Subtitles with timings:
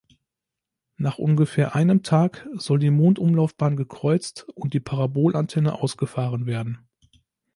[0.97, 6.79] Nach ungefähr einem Tag soll die Mondumlaufbahn gekreuzt und die Parabolantenne ausgefahren werden.